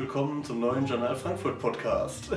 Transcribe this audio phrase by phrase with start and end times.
[0.00, 2.30] willkommen zum neuen Journal Frankfurt Podcast.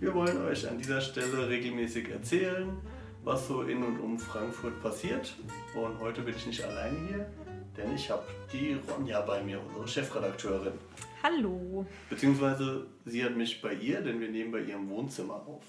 [0.00, 2.76] Wir wollen euch an dieser Stelle regelmäßig erzählen,
[3.22, 5.36] was so in und um Frankfurt passiert.
[5.76, 7.26] Und heute bin ich nicht alleine hier,
[7.76, 10.72] denn ich habe die Ronja bei mir, unsere Chefredakteurin.
[11.22, 11.86] Hallo.
[12.10, 15.62] Beziehungsweise sie hat mich bei ihr, denn wir nehmen bei ihrem Wohnzimmer auf.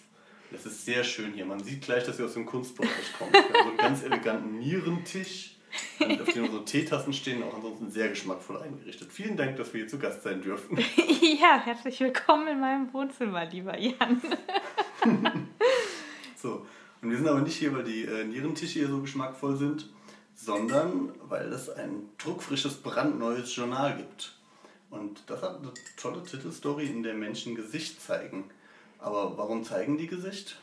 [0.52, 1.46] Es ist sehr schön hier.
[1.46, 3.34] Man sieht gleich, dass sie aus dem Kunstbereich kommt.
[3.34, 5.59] Wir haben so einen ganz eleganten Nierentisch,
[6.00, 9.12] auf dem unsere Teetassen stehen, auch ansonsten sehr geschmackvoll eingerichtet.
[9.12, 10.78] Vielen Dank, dass wir hier zu Gast sein dürfen.
[11.42, 14.22] ja, herzlich willkommen in meinem Wohnzimmer, lieber Jan.
[16.36, 16.66] so,
[17.02, 19.90] und wir sind aber nicht hier, weil die äh, Nierentische hier so geschmackvoll sind,
[20.36, 24.36] sondern weil es ein druckfrisches, brandneues Journal gibt.
[24.90, 28.46] Und das hat eine tolle Titelstory, in der Menschen Gesicht zeigen.
[28.98, 30.58] Aber warum zeigen die Gesicht?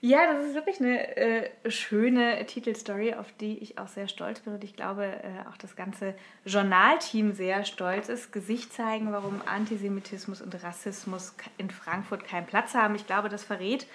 [0.00, 4.54] Ja, das ist wirklich eine äh, schöne Titelstory, auf die ich auch sehr stolz bin
[4.54, 8.32] und ich glaube äh, auch das ganze Journalteam sehr stolz ist.
[8.32, 12.94] Gesicht zeigen, warum Antisemitismus und Rassismus in Frankfurt keinen Platz haben.
[12.94, 13.86] Ich glaube, das verrät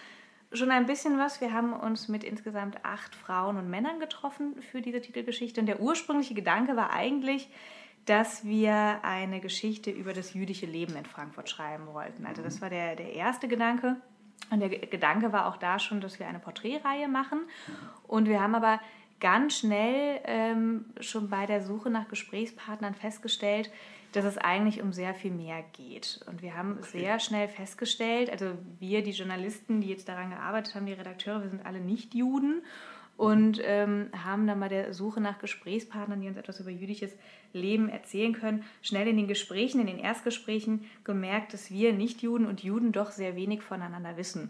[0.54, 1.40] schon ein bisschen was.
[1.40, 5.80] Wir haben uns mit insgesamt acht Frauen und Männern getroffen für diese Titelgeschichte und der
[5.80, 7.50] ursprüngliche Gedanke war eigentlich,
[8.06, 12.26] dass wir eine Geschichte über das jüdische Leben in Frankfurt schreiben wollten.
[12.26, 13.98] Also das war der, der erste Gedanke.
[14.52, 17.40] Und der Gedanke war auch da schon, dass wir eine Porträtreihe machen.
[18.08, 18.80] Und wir haben aber
[19.22, 23.72] ganz schnell ähm, schon bei der Suche nach Gesprächspartnern festgestellt,
[24.12, 26.20] dass es eigentlich um sehr viel mehr geht.
[26.28, 27.00] Und wir haben okay.
[27.00, 31.50] sehr schnell festgestellt, also wir, die Journalisten, die jetzt daran gearbeitet haben, die Redakteure, wir
[31.50, 32.62] sind alle nicht Juden
[33.22, 37.16] und ähm, haben dann bei der Suche nach Gesprächspartnern, die uns etwas über jüdisches
[37.54, 42.64] Leben erzählen können, schnell in den Gesprächen, in den Erstgesprächen gemerkt, dass wir Nicht-Juden und
[42.64, 44.50] Juden doch sehr wenig voneinander wissen.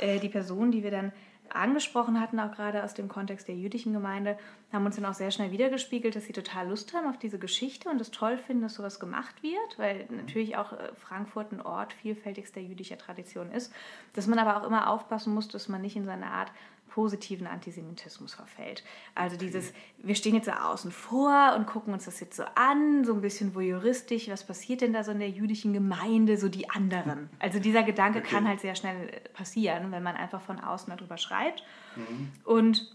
[0.00, 1.12] Äh, die Personen, die wir dann
[1.48, 4.36] angesprochen hatten, auch gerade aus dem Kontext der jüdischen Gemeinde,
[4.72, 7.88] haben uns dann auch sehr schnell wiedergespiegelt, dass sie total Lust haben auf diese Geschichte
[7.88, 11.92] und es toll finden, dass sowas gemacht wird, weil natürlich auch äh, Frankfurt ein Ort
[11.92, 13.72] vielfältigster jüdischer Tradition ist,
[14.14, 16.50] dass man aber auch immer aufpassen muss, dass man nicht in seine Art
[16.94, 18.84] positiven Antisemitismus verfällt.
[19.14, 23.04] Also dieses, wir stehen jetzt so außen vor und gucken uns das jetzt so an,
[23.04, 26.68] so ein bisschen voyeuristisch, was passiert denn da so in der jüdischen Gemeinde, so die
[26.68, 27.30] anderen.
[27.38, 28.28] Also dieser Gedanke okay.
[28.28, 31.64] kann halt sehr schnell passieren, wenn man einfach von außen darüber schreibt.
[31.96, 32.30] Mhm.
[32.44, 32.94] Und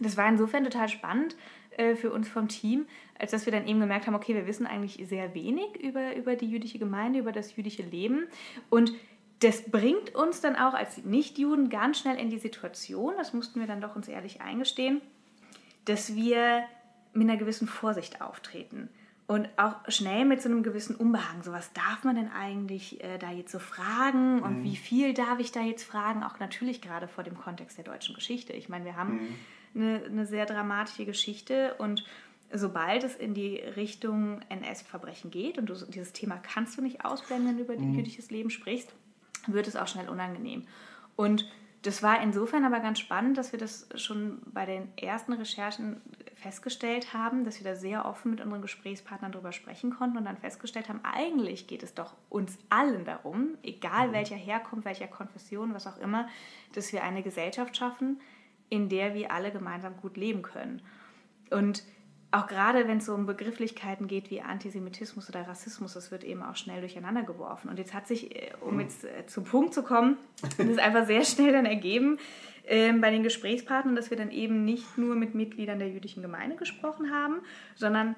[0.00, 1.36] das war insofern total spannend
[1.76, 2.86] äh, für uns vom Team,
[3.16, 6.34] als dass wir dann eben gemerkt haben, okay, wir wissen eigentlich sehr wenig über, über
[6.34, 8.26] die jüdische Gemeinde, über das jüdische Leben
[8.70, 8.92] und
[9.40, 13.66] das bringt uns dann auch als Nichtjuden ganz schnell in die Situation, das mussten wir
[13.66, 15.00] dann doch uns ehrlich eingestehen,
[15.84, 16.64] dass wir
[17.12, 18.88] mit einer gewissen Vorsicht auftreten
[19.26, 21.42] und auch schnell mit so einem gewissen Unbehagen.
[21.42, 24.64] So, was darf man denn eigentlich äh, da jetzt so fragen und mhm.
[24.64, 26.22] wie viel darf ich da jetzt fragen?
[26.22, 28.52] Auch natürlich gerade vor dem Kontext der deutschen Geschichte.
[28.52, 29.14] Ich meine, wir haben
[29.74, 29.82] mhm.
[29.82, 32.04] eine, eine sehr dramatische Geschichte und
[32.52, 37.48] sobald es in die Richtung NS-Verbrechen geht und du, dieses Thema kannst du nicht ausblenden,
[37.48, 37.94] wenn du über mhm.
[37.94, 38.94] jüdisches Leben sprichst,
[39.52, 40.66] wird es auch schnell unangenehm.
[41.16, 41.48] Und
[41.82, 46.00] das war insofern aber ganz spannend, dass wir das schon bei den ersten Recherchen
[46.34, 50.36] festgestellt haben, dass wir da sehr offen mit unseren Gesprächspartnern darüber sprechen konnten und dann
[50.36, 54.12] festgestellt haben, eigentlich geht es doch uns allen darum, egal mhm.
[54.12, 56.28] welcher Herkunft, welcher Konfession, was auch immer,
[56.74, 58.20] dass wir eine Gesellschaft schaffen,
[58.68, 60.82] in der wir alle gemeinsam gut leben können.
[61.50, 61.84] Und
[62.30, 66.42] auch gerade wenn es so um Begrifflichkeiten geht wie Antisemitismus oder Rassismus, das wird eben
[66.42, 67.68] auch schnell durcheinander geworfen.
[67.68, 68.80] Und jetzt hat sich, äh, um hm.
[68.80, 72.18] jetzt äh, zum Punkt zu kommen, das ist einfach sehr schnell dann ergeben
[72.64, 76.56] äh, bei den Gesprächspartnern, dass wir dann eben nicht nur mit Mitgliedern der jüdischen Gemeinde
[76.56, 77.40] gesprochen haben,
[77.74, 78.16] sondern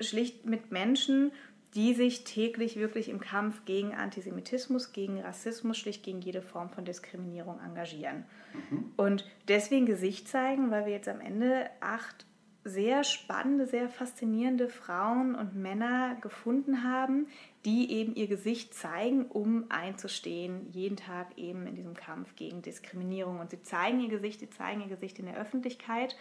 [0.00, 1.30] schlicht mit Menschen,
[1.74, 6.84] die sich täglich wirklich im Kampf gegen Antisemitismus, gegen Rassismus, schlicht gegen jede Form von
[6.84, 8.24] Diskriminierung engagieren.
[8.70, 8.92] Mhm.
[8.96, 12.26] Und deswegen Gesicht zeigen, weil wir jetzt am Ende acht
[12.64, 17.26] sehr spannende, sehr faszinierende Frauen und Männer gefunden haben,
[17.64, 23.40] die eben ihr Gesicht zeigen, um einzustehen, jeden Tag eben in diesem Kampf gegen Diskriminierung.
[23.40, 26.16] Und sie zeigen ihr Gesicht, sie zeigen ihr Gesicht in der Öffentlichkeit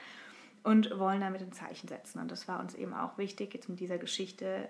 [0.64, 2.20] und wollen damit ein Zeichen setzen.
[2.20, 4.70] Und das war uns eben auch wichtig, jetzt mit dieser Geschichte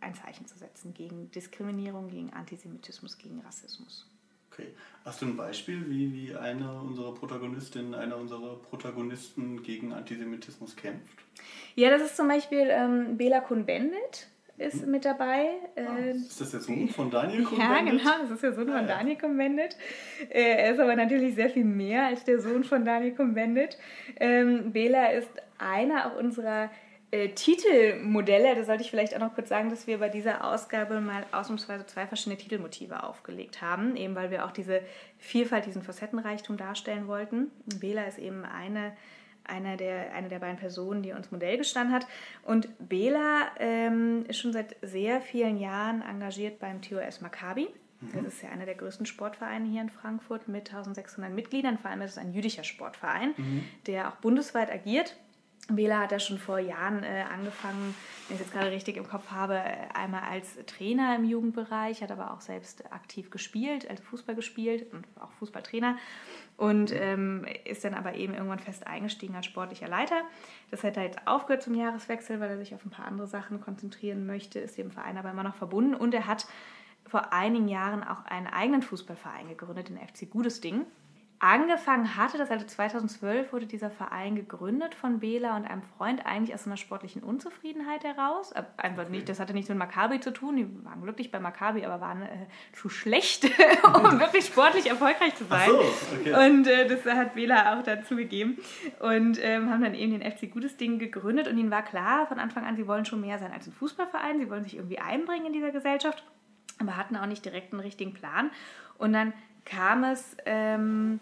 [0.00, 4.06] ein Zeichen zu setzen gegen Diskriminierung, gegen Antisemitismus, gegen Rassismus.
[4.60, 4.74] Okay.
[5.04, 11.18] Hast du ein Beispiel, wie, wie eine unserer Protagonistinnen, einer unserer Protagonisten gegen Antisemitismus kämpft?
[11.74, 14.28] Ja, das ist zum Beispiel ähm, Bela Kuhn-Bendit
[14.58, 14.90] ist hm.
[14.90, 15.52] mit dabei.
[15.74, 17.76] Ah, ähm, ist das der Sohn von Daniel Kuhn-Bendit?
[17.76, 18.96] Ja, genau, das ist der Sohn ah, von ja.
[18.98, 19.76] Daniel Kuhn-Bendit.
[20.28, 23.78] Äh, er ist aber natürlich sehr viel mehr als der Sohn von Daniel Kuhn-Bendit.
[24.16, 26.70] Ähm, Bela ist einer auch unserer
[27.10, 31.00] äh, Titelmodelle, da sollte ich vielleicht auch noch kurz sagen, dass wir bei dieser Ausgabe
[31.00, 34.80] mal ausnahmsweise zwei verschiedene Titelmotive aufgelegt haben, eben weil wir auch diese
[35.18, 37.50] Vielfalt, diesen Facettenreichtum darstellen wollten.
[37.80, 38.92] Bela ist eben eine,
[39.44, 42.06] einer der, eine der beiden Personen, die uns Modell gestanden hat.
[42.44, 47.68] Und Bela ähm, ist schon seit sehr vielen Jahren engagiert beim TOS Maccabi.
[48.14, 51.76] Das ist ja einer der größten Sportvereine hier in Frankfurt mit 1600 Mitgliedern.
[51.76, 53.64] Vor allem ist es ein jüdischer Sportverein, mhm.
[53.86, 55.16] der auch bundesweit agiert.
[55.76, 57.94] Bela hat ja schon vor Jahren äh, angefangen,
[58.28, 62.02] wenn ich es jetzt gerade richtig im Kopf habe, äh, einmal als Trainer im Jugendbereich,
[62.02, 65.96] hat aber auch selbst aktiv gespielt, also Fußball gespielt und auch Fußballtrainer
[66.56, 70.22] und ähm, ist dann aber eben irgendwann fest eingestiegen als sportlicher Leiter.
[70.70, 73.60] Das hat er jetzt aufgehört zum Jahreswechsel, weil er sich auf ein paar andere Sachen
[73.60, 76.46] konzentrieren möchte, ist dem Verein aber immer noch verbunden und er hat
[77.06, 80.86] vor einigen Jahren auch einen eigenen Fußballverein gegründet, den FC Gutes Ding.
[81.42, 86.52] Angefangen hatte das, also 2012 wurde dieser Verein gegründet von Bela und einem Freund, eigentlich
[86.52, 88.52] aus einer sportlichen Unzufriedenheit heraus.
[88.52, 91.86] Äh, einfach nicht, das hatte nichts mit Maccabi zu tun, die waren glücklich bei Maccabi,
[91.86, 93.44] aber waren äh, zu schlecht,
[93.84, 95.70] um wirklich sportlich erfolgreich zu sein.
[95.70, 95.80] So,
[96.20, 96.46] okay.
[96.46, 98.58] Und äh, das hat Bela auch dazu gegeben.
[98.98, 102.38] Und ähm, haben dann eben den FC Gutes Ding gegründet und ihnen war klar von
[102.38, 105.46] Anfang an, sie wollen schon mehr sein als ein Fußballverein, sie wollen sich irgendwie einbringen
[105.46, 106.22] in dieser Gesellschaft
[106.78, 108.50] aber hatten auch nicht direkt einen richtigen Plan.
[108.96, 109.34] Und dann
[109.66, 111.20] kam es ähm,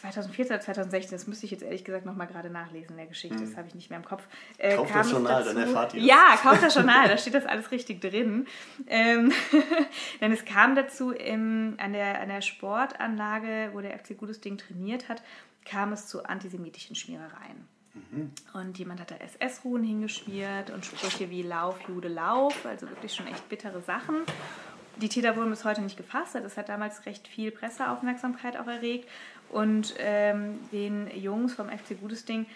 [0.00, 3.38] 2014 oder 2016, das müsste ich jetzt ehrlich gesagt nochmal gerade nachlesen in der Geschichte,
[3.38, 3.56] das hm.
[3.56, 4.26] habe ich nicht mehr im Kopf.
[4.58, 7.46] Äh, kauft das Journal, dazu, dann erfahrt ihr Ja, kauft das Journal, da steht das
[7.46, 8.46] alles richtig drin.
[8.86, 9.32] Ähm,
[10.20, 14.58] denn es kam dazu im, an, der, an der Sportanlage, wo der FC Gutes Ding
[14.58, 15.22] trainiert hat,
[15.64, 17.68] kam es zu antisemitischen Schmierereien.
[17.94, 18.30] Mhm.
[18.52, 23.26] Und jemand hat da SS-Ruhen hingeschmiert und Sprüche wie Lauf, Jude, Lauf, also wirklich schon
[23.26, 24.22] echt bittere Sachen.
[24.96, 26.34] Die Täter wurden bis heute nicht gefasst.
[26.34, 29.06] Das hat damals recht viel Presseaufmerksamkeit auch erregt.
[29.50, 32.46] Und ähm, den Jungs vom FC Gutes Ding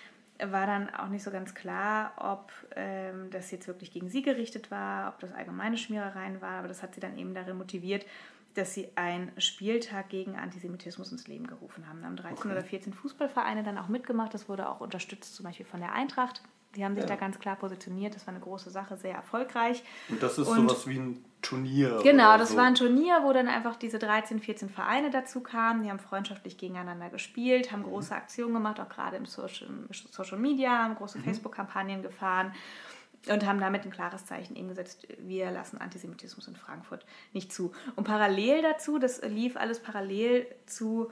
[0.43, 4.71] war dann auch nicht so ganz klar, ob ähm, das jetzt wirklich gegen sie gerichtet
[4.71, 6.59] war, ob das allgemeine Schmierereien war.
[6.59, 8.07] Aber das hat sie dann eben darin motiviert,
[8.55, 12.01] dass sie einen Spieltag gegen Antisemitismus ins Leben gerufen haben.
[12.01, 12.51] Da haben 13 okay.
[12.51, 14.35] oder 14 Fußballvereine dann auch mitgemacht.
[14.35, 16.43] Das wurde auch unterstützt, zum Beispiel von der Eintracht.
[16.77, 17.09] Die haben sich ja.
[17.09, 18.15] da ganz klar positioniert.
[18.15, 19.83] Das war eine große Sache, sehr erfolgreich.
[20.09, 21.99] Und das ist und sowas wie ein Turnier.
[22.03, 22.57] Genau, das so.
[22.57, 25.83] war ein Turnier, wo dann einfach diese 13, 14 Vereine dazu kamen.
[25.83, 27.87] Die haben freundschaftlich gegeneinander gespielt, haben mhm.
[27.87, 29.69] große Aktionen gemacht, auch gerade im Social,
[30.11, 31.25] Social Media, haben große mhm.
[31.25, 32.53] Facebook-Kampagnen gefahren
[33.29, 37.73] und haben damit ein klares Zeichen eben gesetzt, wir lassen Antisemitismus in Frankfurt nicht zu.
[37.97, 41.11] Und parallel dazu, das lief alles parallel zu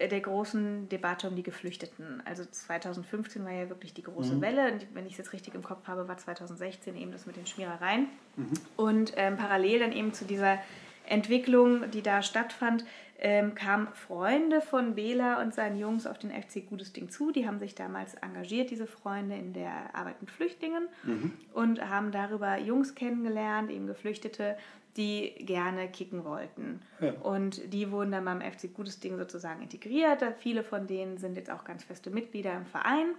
[0.00, 2.22] der großen Debatte um die Geflüchteten.
[2.24, 4.40] Also 2015 war ja wirklich die große mhm.
[4.40, 4.72] Welle.
[4.72, 7.46] Und wenn ich es jetzt richtig im Kopf habe, war 2016 eben das mit den
[7.46, 8.08] Schmierereien.
[8.36, 8.52] Mhm.
[8.76, 10.58] Und ähm, parallel dann eben zu dieser
[11.06, 12.84] Entwicklung, die da stattfand,
[13.24, 17.30] ähm, kamen Freunde von Bela und seinen Jungs auf den FC Gutes Ding zu.
[17.30, 21.32] Die haben sich damals engagiert, diese Freunde, in der Arbeit mit Flüchtlingen mhm.
[21.52, 24.56] und haben darüber Jungs kennengelernt, eben Geflüchtete,
[24.96, 26.80] die gerne kicken wollten.
[27.00, 27.12] Ja.
[27.12, 30.22] Und die wurden dann beim FC Gutes Ding sozusagen integriert.
[30.38, 33.14] Viele von denen sind jetzt auch ganz feste Mitglieder im Verein.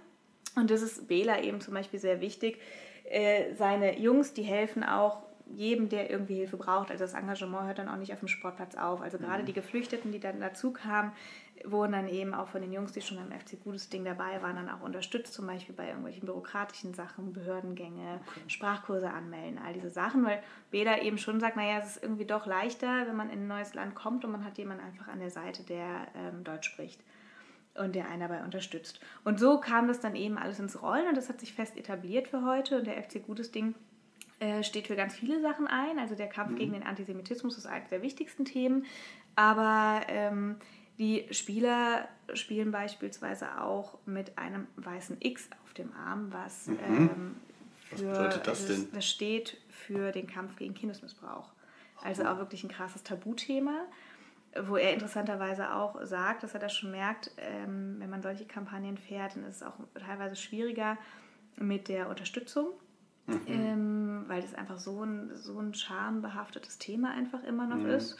[0.56, 2.60] Und das ist Bela eben zum Beispiel sehr wichtig.
[3.04, 6.90] Äh, seine Jungs, die helfen auch jedem, der irgendwie Hilfe braucht.
[6.90, 9.00] Also das Engagement hört dann auch nicht auf dem Sportplatz auf.
[9.00, 9.46] Also gerade mhm.
[9.46, 11.12] die Geflüchteten, die dann dazu kamen,
[11.64, 14.56] wurden dann eben auch von den Jungs, die schon am FC Gutes Ding dabei waren,
[14.56, 18.40] dann auch unterstützt, zum Beispiel bei irgendwelchen bürokratischen Sachen, Behördengänge, okay.
[18.48, 22.46] Sprachkurse anmelden, all diese Sachen, weil Beda eben schon sagt, naja, es ist irgendwie doch
[22.46, 25.30] leichter, wenn man in ein neues Land kommt und man hat jemanden einfach an der
[25.30, 27.00] Seite, der ähm, Deutsch spricht
[27.74, 29.00] und der einen dabei unterstützt.
[29.24, 32.28] Und so kam das dann eben alles ins Rollen und das hat sich fest etabliert
[32.28, 33.74] für heute und der FC Gutes Ding
[34.40, 35.98] äh, steht für ganz viele Sachen ein.
[35.98, 36.56] Also der Kampf mhm.
[36.56, 38.84] gegen den Antisemitismus ist eines der wichtigsten Themen.
[39.36, 40.56] Aber ähm,
[40.98, 46.78] die Spieler spielen beispielsweise auch mit einem weißen X auf dem Arm, was, mhm.
[46.86, 47.36] ähm,
[47.90, 48.88] für, was bedeutet das denn?
[48.92, 51.50] Das steht für den Kampf gegen Kindesmissbrauch.
[52.02, 53.86] Also auch wirklich ein krasses Tabuthema,
[54.62, 58.98] wo er interessanterweise auch sagt, dass er das schon merkt, ähm, wenn man solche Kampagnen
[58.98, 60.98] fährt, dann ist es auch teilweise schwieriger
[61.56, 62.68] mit der Unterstützung
[63.26, 63.40] Mhm.
[63.46, 67.90] Ähm, weil das einfach so ein, so ein schambehaftetes Thema einfach immer noch mhm.
[67.90, 68.16] ist.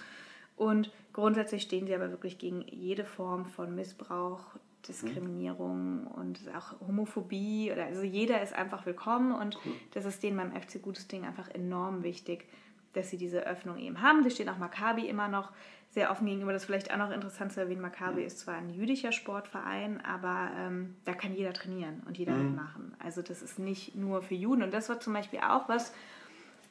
[0.57, 4.41] Und grundsätzlich stehen sie aber wirklich gegen jede Form von Missbrauch,
[4.89, 6.07] Diskriminierung mhm.
[6.09, 7.71] und auch Homophobie.
[7.73, 9.73] Oder, also jeder ist einfach willkommen und cool.
[9.93, 12.47] das ist denen beim FC Gutes Ding einfach enorm wichtig,
[12.93, 14.23] dass sie diese Öffnung eben haben.
[14.23, 15.51] Sie stehen auch Maccabi immer noch
[15.95, 16.53] sehr offen gegenüber.
[16.53, 17.81] Das ist vielleicht auch noch interessant zu erwähnen.
[17.81, 18.27] Maccabi mhm.
[18.27, 22.47] ist zwar ein jüdischer Sportverein, aber ähm, da kann jeder trainieren und jeder mhm.
[22.47, 22.97] mitmachen.
[22.99, 24.65] Also das ist nicht nur für Juden.
[24.65, 25.95] Und das war zum Beispiel auch was,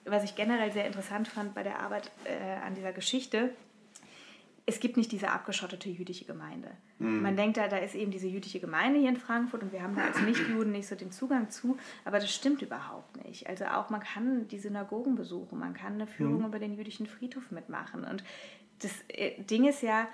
[0.03, 3.51] was ich generell sehr interessant fand bei der Arbeit äh, an dieser Geschichte.
[4.65, 6.71] Es gibt nicht diese abgeschottete jüdische Gemeinde.
[6.99, 7.21] Mhm.
[7.21, 9.95] Man denkt da, da ist eben diese jüdische Gemeinde hier in Frankfurt und wir haben
[9.95, 13.47] da als Nichtjuden nicht so den Zugang zu, aber das stimmt überhaupt nicht.
[13.47, 16.45] Also auch man kann die Synagogen besuchen, man kann eine Führung mhm.
[16.45, 18.23] über den jüdischen Friedhof mitmachen und
[18.83, 20.07] das äh, Ding ist ja,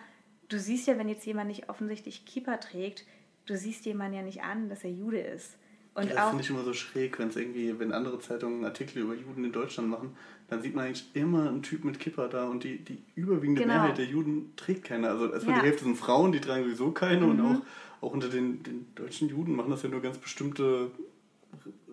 [0.48, 3.06] du siehst ja, wenn jetzt jemand nicht offensichtlich Kippa trägt,
[3.46, 5.58] du siehst jemanden ja nicht an, dass er Jude ist.
[5.96, 9.16] Und das finde ich immer so schräg, wenn es irgendwie, wenn andere Zeitungen Artikel über
[9.16, 10.16] Juden in Deutschland machen,
[10.48, 13.74] dann sieht man eigentlich immer einen Typ mit Kipper da und die, die überwiegende genau.
[13.74, 15.10] Mehrheit der Juden trägt keiner.
[15.10, 15.62] Also erstmal ja.
[15.62, 17.32] die Hälfte sind Frauen, die tragen sowieso keine mhm.
[17.32, 20.92] und auch, auch unter den, den deutschen Juden machen das ja nur ganz bestimmte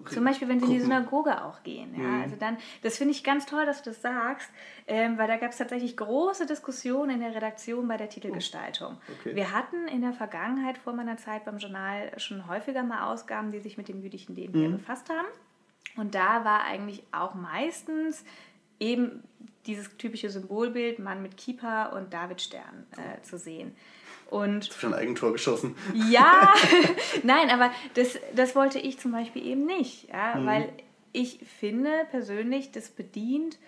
[0.08, 1.94] zum Beispiel, wenn sie in die Synagoge auch gehen.
[1.94, 2.02] Ja?
[2.02, 2.22] Mhm.
[2.22, 4.48] Also dann, das finde ich ganz toll, dass du das sagst,
[4.86, 8.96] ähm, weil da gab es tatsächlich große Diskussionen in der Redaktion bei der Titelgestaltung.
[8.96, 9.36] Oh, okay.
[9.36, 13.60] Wir hatten in der Vergangenheit vor meiner Zeit beim Journal schon häufiger mal Ausgaben, die
[13.60, 14.72] sich mit dem jüdischen Leben mhm.
[14.78, 15.28] befasst haben.
[15.96, 18.25] Und da war eigentlich auch meistens
[18.78, 19.22] eben
[19.66, 23.75] dieses typische Symbolbild Mann mit Kippa und Davidstern äh, zu sehen.
[24.30, 25.76] Und schon ein Eigentor geschossen.
[26.11, 26.52] Ja,
[27.23, 30.47] nein, aber das, das wollte ich zum Beispiel eben nicht, ja, mhm.
[30.47, 30.68] weil
[31.12, 33.59] ich finde persönlich, das bedient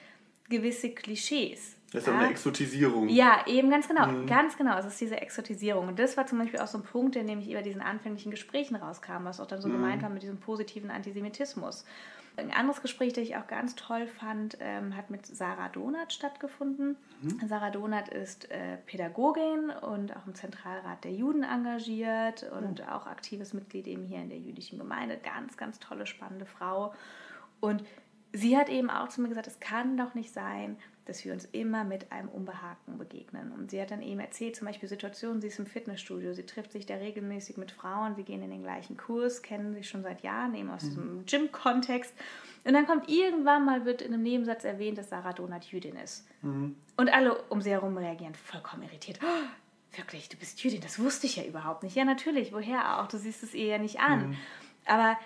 [0.49, 1.78] gewisse Klischees.
[1.93, 3.09] Das ist ja eine Exotisierung.
[3.09, 4.07] Ja, eben ganz genau.
[4.07, 4.27] Mhm.
[4.27, 4.77] Ganz genau.
[4.79, 5.89] Es ist diese Exotisierung.
[5.89, 8.77] Und das war zum Beispiel auch so ein Punkt, der nämlich über diesen anfänglichen Gesprächen
[8.77, 9.73] rauskam, was auch dann so mhm.
[9.73, 11.85] gemeint war mit diesem positiven Antisemitismus.
[12.37, 16.97] Ein anderes Gespräch, das ich auch ganz toll fand, ähm, hat mit Sarah Donath stattgefunden.
[17.21, 17.49] Mhm.
[17.49, 22.89] Sarah Donath ist äh, Pädagogin und auch im Zentralrat der Juden engagiert und mhm.
[22.89, 25.19] auch aktives Mitglied eben hier in der jüdischen Gemeinde.
[25.19, 26.95] Ganz, ganz tolle, spannende Frau.
[27.59, 27.83] Und
[28.33, 30.77] sie hat eben auch zu mir gesagt, es kann doch nicht sein,
[31.09, 33.51] dass wir uns immer mit einem Unbehagen begegnen.
[33.53, 36.71] Und sie hat dann eben erzählt, zum Beispiel Situationen, sie ist im Fitnessstudio, sie trifft
[36.71, 40.23] sich da regelmäßig mit Frauen, sie gehen in den gleichen Kurs, kennen sich schon seit
[40.23, 40.89] Jahren, eben aus mhm.
[40.89, 42.13] diesem Gym-Kontext.
[42.65, 46.29] Und dann kommt irgendwann mal, wird in einem Nebensatz erwähnt, dass Sarah Donat Jüdin ist.
[46.43, 46.77] Mhm.
[46.97, 49.19] Und alle um sie herum reagieren vollkommen irritiert.
[49.23, 51.97] Oh, wirklich, du bist Jüdin, das wusste ich ja überhaupt nicht.
[51.97, 53.09] Ja, natürlich, woher auch?
[53.09, 54.29] Du siehst es ihr ja nicht an.
[54.29, 54.37] Mhm.
[54.85, 55.17] Aber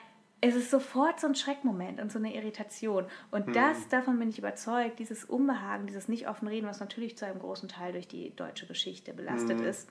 [0.45, 3.07] es ist sofort so ein Schreckmoment und so eine Irritation.
[3.31, 3.53] Und mhm.
[3.53, 7.39] das, davon bin ich überzeugt, dieses Unbehagen, dieses nicht offen reden, was natürlich zu einem
[7.39, 9.67] großen Teil durch die deutsche Geschichte belastet mhm.
[9.67, 9.89] ist,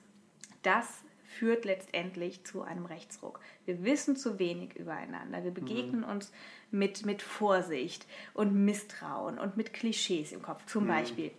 [0.60, 0.86] das
[1.24, 3.40] führt letztendlich zu einem Rechtsruck.
[3.64, 5.42] Wir wissen zu wenig übereinander.
[5.42, 6.10] Wir begegnen mhm.
[6.10, 6.30] uns
[6.70, 10.66] mit, mit Vorsicht und Misstrauen und mit Klischees im Kopf.
[10.66, 10.88] Zum mhm.
[10.88, 11.30] Beispiel,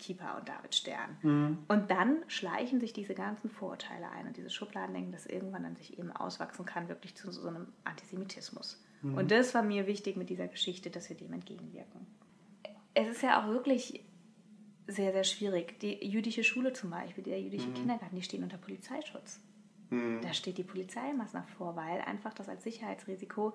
[0.00, 1.16] Keeper und David Stern.
[1.22, 1.58] Mhm.
[1.68, 5.98] Und dann schleichen sich diese ganzen Vorurteile ein und diese Schubladendenken, das irgendwann dann sich
[5.98, 8.82] eben auswachsen kann, wirklich zu so einem Antisemitismus.
[9.02, 9.14] Mhm.
[9.16, 12.06] Und das war mir wichtig mit dieser Geschichte, dass wir dem entgegenwirken.
[12.94, 14.04] Es ist ja auch wirklich
[14.86, 15.78] sehr, sehr schwierig.
[15.80, 17.74] Die jüdische Schule zum Beispiel, der jüdische mhm.
[17.74, 19.40] Kindergarten, die stehen unter Polizeischutz.
[19.90, 20.20] Mhm.
[20.22, 23.54] Da steht die Polizeimaßnahme vor, weil einfach das als Sicherheitsrisiko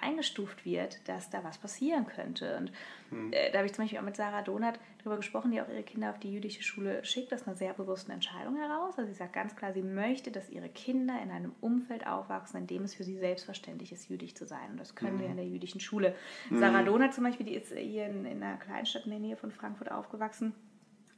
[0.00, 2.56] eingestuft wird, dass da was passieren könnte.
[2.58, 2.72] Und
[3.10, 3.32] hm.
[3.32, 5.82] äh, da habe ich zum Beispiel auch mit Sarah Donath darüber gesprochen, die auch ihre
[5.82, 7.32] Kinder auf die jüdische Schule schickt.
[7.32, 8.94] Das ist eine sehr bewusste Entscheidung heraus.
[8.98, 12.66] Also sie sagt ganz klar, sie möchte, dass ihre Kinder in einem Umfeld aufwachsen, in
[12.66, 14.72] dem es für sie selbstverständlich ist, jüdisch zu sein.
[14.72, 15.20] Und das können hm.
[15.20, 16.14] wir in der jüdischen Schule.
[16.48, 16.60] Hm.
[16.60, 19.50] Sarah Donath zum Beispiel, die ist hier in, in, einer Kleinstadt in der Nähe von
[19.50, 20.54] Frankfurt aufgewachsen,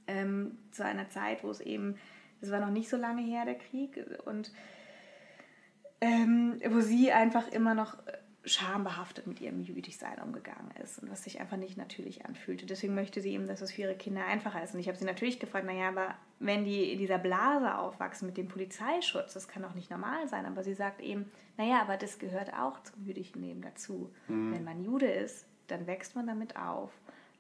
[0.07, 1.97] ähm, zu einer Zeit, wo es eben,
[2.41, 4.53] das war noch nicht so lange her, der Krieg, und
[6.01, 7.97] ähm, wo sie einfach immer noch
[8.49, 12.67] schambehaftet mit ihrem Jüdischsein umgegangen ist und was sich einfach nicht natürlich anfühlte.
[12.67, 14.75] Deswegen möchte sie eben, dass es für ihre Kinder einfacher ist.
[14.75, 18.37] Und ich habe sie natürlich gefragt, naja, aber wenn die in dieser Blase aufwachsen mit
[18.37, 20.47] dem Polizeischutz, das kann doch nicht normal sein.
[20.47, 24.11] Aber sie sagt eben, naja, aber das gehört auch zum jüdischen Leben dazu.
[24.29, 24.53] Mhm.
[24.55, 26.91] Wenn man Jude ist, dann wächst man damit auf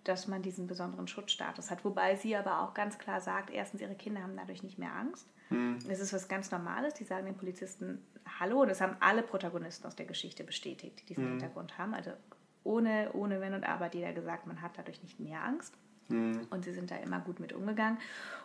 [0.04, 1.84] dass man diesen besonderen Schutzstatus hat.
[1.84, 5.28] Wobei sie aber auch ganz klar sagt, erstens, ihre Kinder haben dadurch nicht mehr Angst.
[5.50, 5.78] Mhm.
[5.88, 6.94] Das ist was ganz Normales.
[6.94, 8.04] Die sagen den Polizisten
[8.38, 8.62] Hallo.
[8.62, 11.30] Und das haben alle Protagonisten aus der Geschichte bestätigt, die diesen mhm.
[11.30, 11.94] Hintergrund haben.
[11.94, 12.12] Also
[12.64, 15.74] ohne, ohne Wenn und Aber hat jeder gesagt, man hat dadurch nicht mehr Angst.
[16.08, 16.46] Mhm.
[16.50, 17.98] Und sie sind da immer gut mit umgegangen.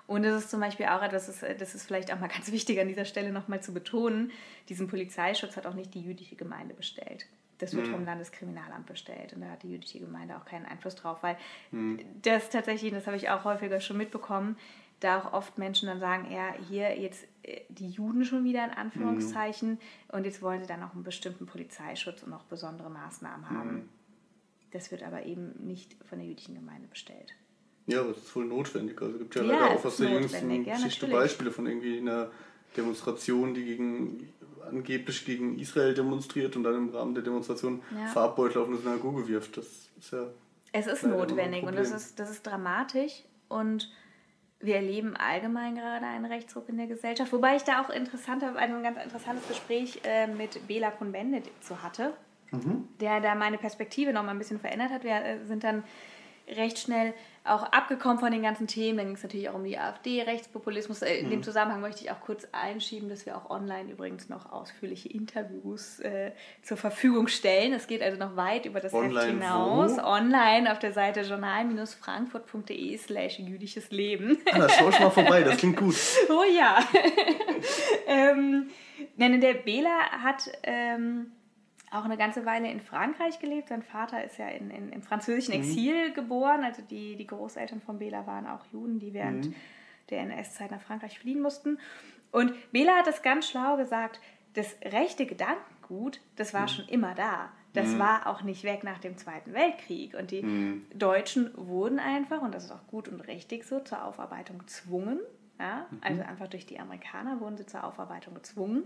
[0.06, 2.52] Und das ist zum Beispiel auch etwas, das ist, das ist vielleicht auch mal ganz
[2.52, 4.32] wichtig an dieser Stelle nochmal zu betonen,
[4.70, 7.26] diesen Polizeischutz hat auch nicht die jüdische Gemeinde bestellt.
[7.60, 7.92] Das wird mhm.
[7.92, 11.38] vom Landeskriminalamt bestellt und da hat die jüdische Gemeinde auch keinen Einfluss drauf, weil
[11.72, 12.00] mhm.
[12.22, 14.58] das tatsächlich, das habe ich auch häufiger schon mitbekommen,
[15.04, 18.72] da auch oft Menschen dann sagen, ja, hier jetzt äh, die Juden schon wieder in
[18.72, 19.78] Anführungszeichen mhm.
[20.10, 23.74] und jetzt wollen sie dann noch einen bestimmten Polizeischutz und noch besondere Maßnahmen haben.
[23.74, 23.90] Mhm.
[24.72, 27.34] Das wird aber eben nicht von der jüdischen Gemeinde bestellt.
[27.86, 29.00] Ja, aber es ist wohl notwendig.
[29.02, 31.98] Also es gibt ja, ja leider auch aus der jüngsten ja, Geschichte Beispiele von irgendwie
[31.98, 32.32] einer
[32.76, 34.34] Demonstration, die gegen
[34.68, 38.08] angeblich gegen Israel demonstriert und dann im Rahmen der Demonstration ja.
[38.08, 39.58] Farbbeutel auf eine Synagoge wirft.
[39.58, 39.66] Das
[40.00, 40.28] ist ja.
[40.72, 43.92] Es ist notwendig und das ist, das ist dramatisch und
[44.64, 47.32] wir erleben allgemein gerade einen Rechtsruck in der Gesellschaft.
[47.34, 52.14] Wobei ich da auch interessant ein ganz interessantes Gespräch äh, mit Bela Kuhn-Bendit zu hatte,
[52.52, 52.88] mhm.
[53.00, 55.04] der da meine Perspektive noch mal ein bisschen verändert hat.
[55.04, 55.84] Wir äh, sind dann
[56.48, 57.14] recht schnell
[57.46, 58.98] auch abgekommen von den ganzen Themen.
[58.98, 61.02] Dann ging es natürlich auch um die AfD, Rechtspopulismus.
[61.02, 61.32] Äh, in mhm.
[61.32, 66.00] dem Zusammenhang möchte ich auch kurz einschieben, dass wir auch online übrigens noch ausführliche Interviews
[66.00, 66.32] äh,
[66.62, 67.74] zur Verfügung stellen.
[67.74, 69.98] Es geht also noch weit über das online Heft hinaus.
[69.98, 70.04] Wo?
[70.04, 74.38] Online auf der Seite journal-frankfurt.de slash jüdisches Leben.
[74.52, 75.96] Ah, da schau ich mal vorbei, das klingt gut.
[76.30, 76.80] oh ja.
[78.08, 78.70] ähm,
[79.18, 81.32] der Bela hat ähm,
[81.94, 83.70] auch eine ganze Weile in Frankreich gelebt.
[83.70, 85.62] Sein Vater ist ja in, in, im französischen mhm.
[85.62, 86.14] Exil mhm.
[86.14, 86.64] geboren.
[86.64, 89.56] Also die, die Großeltern von Bela waren auch Juden, die während mhm.
[90.10, 91.80] der NS-Zeit nach Frankreich fliehen mussten.
[92.32, 94.20] Und Bela hat das ganz schlau gesagt,
[94.54, 96.68] das rechte Gedankengut, das war mhm.
[96.68, 97.52] schon immer da.
[97.74, 98.00] Das mhm.
[98.00, 100.16] war auch nicht weg nach dem Zweiten Weltkrieg.
[100.16, 100.86] Und die mhm.
[100.94, 105.20] Deutschen wurden einfach, und das ist auch gut und richtig so, zur Aufarbeitung gezwungen.
[105.60, 105.88] Ja?
[106.02, 108.84] Also einfach durch die Amerikaner wurden sie zur Aufarbeitung gezwungen.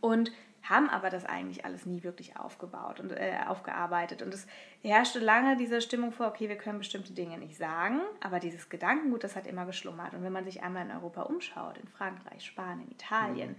[0.00, 0.30] Und
[0.68, 4.22] haben aber das eigentlich alles nie wirklich aufgebaut und äh, aufgearbeitet.
[4.22, 4.46] Und es
[4.82, 9.24] herrschte lange diese Stimmung vor, okay, wir können bestimmte Dinge nicht sagen, aber dieses Gedankengut,
[9.24, 10.14] das hat immer geschlummert.
[10.14, 13.56] Und wenn man sich einmal in Europa umschaut, in Frankreich, Spanien, Italien, mhm.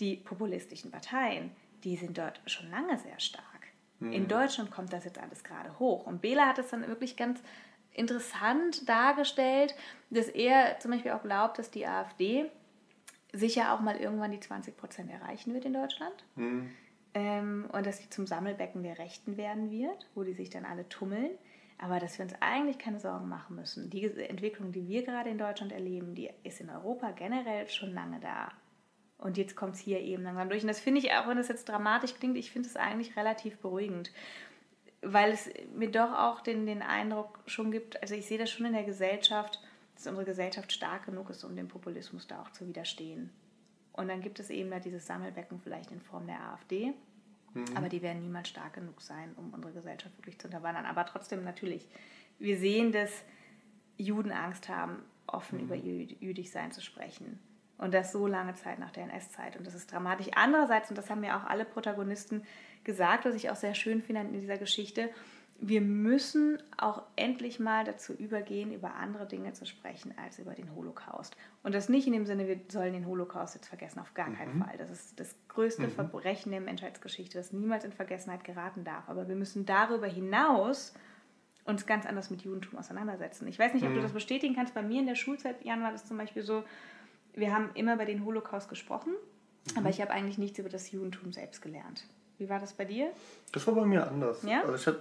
[0.00, 1.50] die populistischen Parteien,
[1.84, 3.46] die sind dort schon lange sehr stark.
[4.00, 4.12] Mhm.
[4.12, 6.06] In Deutschland kommt das jetzt alles gerade hoch.
[6.06, 7.40] Und Bela hat es dann wirklich ganz
[7.94, 9.74] interessant dargestellt,
[10.10, 12.50] dass er zum Beispiel auch glaubt, dass die AfD
[13.32, 16.24] sicher auch mal irgendwann die 20 Prozent erreichen wird in Deutschland.
[16.36, 16.70] Mhm.
[17.14, 20.88] Ähm, und dass sie zum Sammelbecken der Rechten werden wird, wo die sich dann alle
[20.88, 21.30] tummeln.
[21.78, 23.90] Aber dass wir uns eigentlich keine Sorgen machen müssen.
[23.90, 28.20] Die Entwicklung, die wir gerade in Deutschland erleben, die ist in Europa generell schon lange
[28.20, 28.52] da.
[29.18, 30.62] Und jetzt kommt es hier eben langsam durch.
[30.62, 33.58] Und das finde ich, auch wenn das jetzt dramatisch klingt, ich finde es eigentlich relativ
[33.58, 34.12] beruhigend.
[35.00, 38.66] Weil es mir doch auch den, den Eindruck schon gibt, also ich sehe das schon
[38.66, 39.60] in der Gesellschaft,
[40.02, 43.30] dass unsere Gesellschaft stark genug ist, um dem Populismus da auch zu widerstehen.
[43.92, 46.92] Und dann gibt es eben da dieses Sammelbecken vielleicht in Form der AfD.
[47.54, 47.76] Mhm.
[47.76, 50.86] Aber die werden niemals stark genug sein, um unsere Gesellschaft wirklich zu unterwandern.
[50.86, 51.86] Aber trotzdem natürlich,
[52.40, 53.10] wir sehen, dass
[53.96, 55.64] Juden Angst haben, offen mhm.
[55.66, 57.38] über ihr Jüdischsein zu sprechen.
[57.78, 59.56] Und das so lange Zeit nach der NS-Zeit.
[59.56, 60.28] Und das ist dramatisch.
[60.34, 62.44] Andererseits, und das haben ja auch alle Protagonisten
[62.82, 65.10] gesagt, was ich auch sehr schön finde in dieser Geschichte,
[65.64, 70.74] wir müssen auch endlich mal dazu übergehen, über andere Dinge zu sprechen als über den
[70.74, 71.36] Holocaust.
[71.62, 74.56] Und das nicht in dem Sinne, wir sollen den Holocaust jetzt vergessen, auf gar keinen
[74.56, 74.64] mhm.
[74.64, 74.76] Fall.
[74.76, 75.92] Das ist das größte mhm.
[75.92, 79.08] Verbrechen der Menschheitsgeschichte, das niemals in Vergessenheit geraten darf.
[79.08, 80.94] Aber wir müssen darüber hinaus
[81.64, 83.46] uns ganz anders mit Judentum auseinandersetzen.
[83.46, 83.96] Ich weiß nicht, ob mhm.
[83.96, 84.74] du das bestätigen kannst.
[84.74, 86.64] Bei mir in der Schulzeit, Jan, war das zum Beispiel so,
[87.34, 89.12] wir haben immer über den Holocaust gesprochen,
[89.76, 89.90] aber mhm.
[89.90, 92.02] ich habe eigentlich nichts über das Judentum selbst gelernt.
[92.38, 93.12] Wie war das bei dir?
[93.52, 94.42] Das war bei mir anders.
[94.42, 94.62] Ja?
[94.62, 94.92] Also ich so,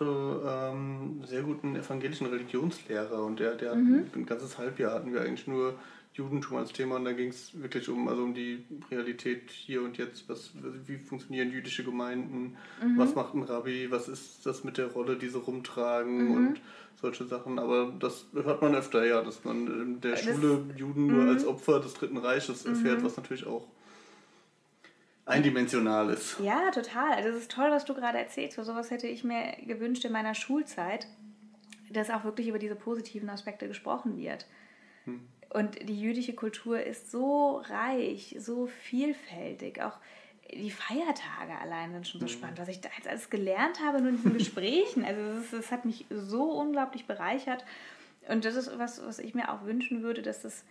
[0.00, 4.06] ähm, sehr guten evangelischen Religionslehrer und der, der mhm.
[4.14, 5.74] ein ganzes Halbjahr hatten wir eigentlich nur
[6.14, 9.96] Judentum als Thema und da ging es wirklich um, also um die Realität hier und
[9.96, 10.50] jetzt, was,
[10.86, 12.98] wie funktionieren jüdische Gemeinden, mhm.
[12.98, 16.32] was macht ein Rabbi, was ist das mit der Rolle, die sie rumtragen mhm.
[16.32, 16.60] und
[17.00, 17.58] solche Sachen.
[17.58, 21.44] Aber das hört man öfter, ja, dass man in der das, Schule Juden nur als
[21.44, 21.50] mhm.
[21.50, 23.04] Opfer des Dritten Reiches erfährt, mhm.
[23.04, 23.66] was natürlich auch
[25.24, 26.38] eindimensional ist.
[26.40, 27.12] Ja, total.
[27.12, 28.56] Also es ist toll, was du gerade erzählst.
[28.56, 31.06] So sowas hätte ich mir gewünscht in meiner Schulzeit,
[31.90, 34.46] dass auch wirklich über diese positiven Aspekte gesprochen wird.
[35.04, 35.20] Hm.
[35.50, 39.82] Und die jüdische Kultur ist so reich, so vielfältig.
[39.82, 39.98] Auch
[40.50, 42.30] die Feiertage allein sind schon so mhm.
[42.30, 45.04] spannend, was ich da jetzt alles gelernt habe, nur in diesen Gesprächen.
[45.04, 47.64] Also es hat mich so unglaublich bereichert.
[48.28, 50.64] Und das ist was, was ich mir auch wünschen würde, dass das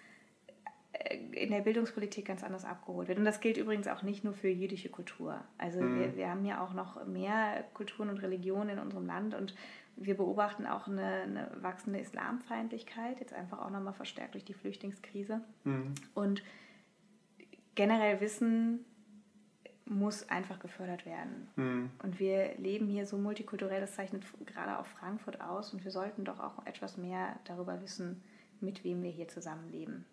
[1.32, 3.18] in der Bildungspolitik ganz anders abgeholt wird.
[3.18, 5.40] Und das gilt übrigens auch nicht nur für jüdische Kultur.
[5.58, 6.00] Also mhm.
[6.00, 9.56] wir, wir haben ja auch noch mehr Kulturen und Religionen in unserem Land und
[9.96, 15.42] wir beobachten auch eine, eine wachsende Islamfeindlichkeit, jetzt einfach auch nochmal verstärkt durch die Flüchtlingskrise.
[15.64, 15.94] Mhm.
[16.14, 16.44] Und
[17.76, 18.86] generell Wissen
[19.86, 21.50] muss einfach gefördert werden.
[21.56, 21.90] Mhm.
[22.02, 26.24] Und wir leben hier so multikulturell, das zeichnet gerade auch Frankfurt aus und wir sollten
[26.24, 28.24] doch auch etwas mehr darüber wissen,
[28.62, 30.06] mit wem wir hier zusammenleben.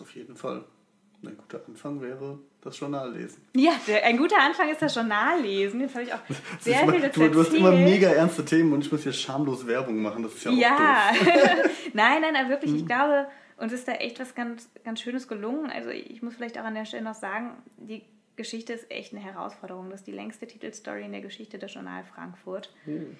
[0.00, 0.64] Auf jeden Fall.
[1.26, 3.42] Ein guter Anfang wäre das Journal lesen.
[3.54, 5.80] Ja, der, ein guter Anfang ist das Journal lesen.
[5.80, 6.20] Jetzt habe ich auch
[6.60, 9.66] sehr viel dazu du, du hast immer mega ernste Themen und ich muss hier schamlos
[9.66, 10.22] Werbung machen.
[10.22, 11.10] Das ist ja, ja.
[11.10, 11.70] auch doof.
[11.94, 12.86] nein, nein, aber wirklich, ich hm.
[12.86, 13.26] glaube,
[13.56, 15.70] uns ist da echt was ganz, ganz Schönes gelungen.
[15.70, 18.02] Also ich muss vielleicht auch an der Stelle noch sagen, die
[18.36, 19.90] Geschichte ist echt eine Herausforderung.
[19.90, 22.72] Das ist die längste Titelstory in der Geschichte des Journal Frankfurt.
[22.84, 23.16] Hm.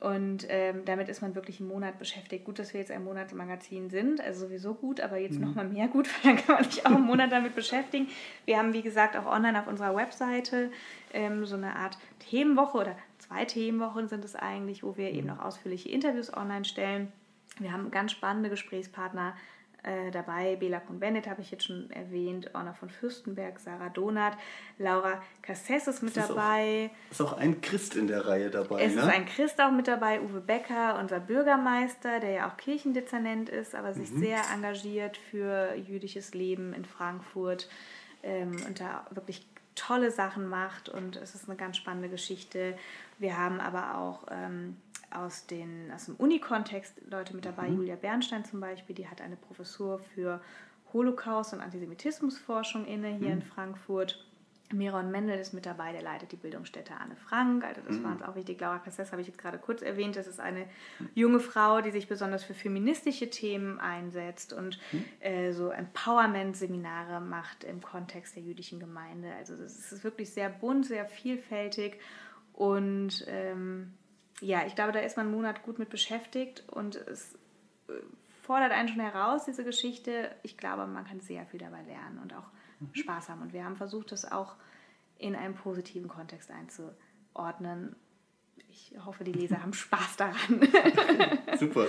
[0.00, 2.44] Und ähm, damit ist man wirklich einen Monat beschäftigt.
[2.44, 5.46] Gut, dass wir jetzt ein Monatsmagazin sind, also sowieso gut, aber jetzt mhm.
[5.46, 8.08] noch mal mehr gut, weil dann kann man sich auch einen Monat damit beschäftigen.
[8.44, 10.70] Wir haben, wie gesagt, auch online auf unserer Webseite
[11.14, 15.16] ähm, so eine Art Themenwoche oder zwei Themenwochen sind es eigentlich, wo wir mhm.
[15.16, 17.10] eben noch ausführliche Interviews online stellen.
[17.58, 19.34] Wir haben ganz spannende Gesprächspartner
[19.82, 20.56] äh, dabei.
[20.56, 24.36] Bela Kuhn-Bennett habe ich jetzt schon erwähnt, Orna von Fürstenberg, Sarah Donat,
[24.78, 26.90] Laura Cassess ist mit ist dabei.
[27.06, 28.82] Auch, ist auch ein Christ in der Reihe dabei.
[28.82, 29.02] Es ne?
[29.02, 33.74] ist ein Christ auch mit dabei, Uwe Becker, unser Bürgermeister, der ja auch Kirchendezernent ist,
[33.74, 34.20] aber sich mhm.
[34.20, 37.68] sehr engagiert für jüdisches Leben in Frankfurt
[38.22, 42.76] ähm, und da wirklich tolle Sachen macht und es ist eine ganz spannende Geschichte.
[43.18, 44.76] Wir haben aber auch ähm,
[45.16, 47.68] aus, den, aus dem Uni-Kontext Leute mit dabei.
[47.68, 47.76] Mhm.
[47.76, 50.40] Julia Bernstein zum Beispiel, die hat eine Professur für
[50.92, 53.34] Holocaust und Antisemitismusforschung inne hier mhm.
[53.34, 54.22] in Frankfurt.
[54.72, 57.64] Miron Mendel ist mit dabei, der leitet die Bildungsstätte Anne Frank.
[57.64, 58.04] Also das mhm.
[58.04, 58.60] war uns auch wichtig.
[58.60, 60.16] Laura Casses habe ich jetzt gerade kurz erwähnt.
[60.16, 60.66] Das ist eine
[61.14, 65.04] junge Frau, die sich besonders für feministische Themen einsetzt und mhm.
[65.20, 69.32] äh, so Empowerment-Seminare macht im Kontext der jüdischen Gemeinde.
[69.38, 72.00] Also das ist wirklich sehr bunt, sehr vielfältig
[72.52, 73.92] und ähm,
[74.40, 77.34] ja, ich glaube, da ist man einen Monat gut mit beschäftigt und es
[77.88, 77.92] äh,
[78.42, 80.30] fordert einen schon heraus, diese Geschichte.
[80.42, 82.94] Ich glaube, man kann sehr viel dabei lernen und auch mhm.
[82.94, 83.42] Spaß haben.
[83.42, 84.56] Und wir haben versucht, das auch
[85.18, 87.96] in einem positiven Kontext einzuordnen.
[88.68, 90.68] Ich hoffe, die Leser haben Spaß daran.
[91.58, 91.86] Super.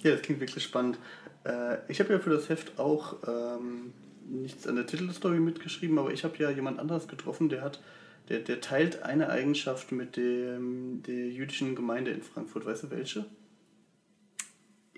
[0.00, 0.98] Ja, das klingt wirklich spannend.
[1.44, 3.92] Äh, ich habe ja für das Heft auch ähm,
[4.28, 7.80] nichts an der Titelstory mitgeschrieben, aber ich habe ja jemand anderes getroffen, der hat,
[8.28, 12.66] der, der teilt eine Eigenschaft mit dem, der jüdischen Gemeinde in Frankfurt.
[12.66, 13.24] Weißt du welche?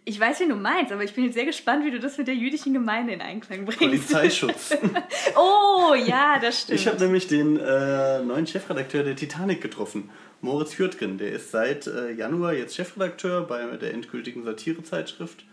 [0.05, 2.27] Ich weiß, wen du meinst, aber ich bin jetzt sehr gespannt, wie du das mit
[2.27, 3.79] der jüdischen Gemeinde in Einklang bringst.
[3.79, 4.77] Polizeischutz.
[5.37, 6.81] oh, ja, das stimmt.
[6.81, 11.19] Ich habe nämlich den äh, neuen Chefredakteur der Titanic getroffen, Moritz Hürtgen.
[11.19, 15.45] Der ist seit äh, Januar jetzt Chefredakteur bei der endgültigen Satirezeitschrift.